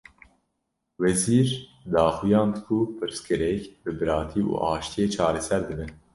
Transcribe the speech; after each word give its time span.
Wezîr, 1.01 1.49
daxuyand 1.91 2.53
ku 2.65 2.77
pirsgirêk 2.97 3.63
bi 3.83 3.91
biratî 3.99 4.41
û 4.49 4.51
aştiyê 4.73 5.07
çareser 5.15 5.61
dibe 5.69 5.85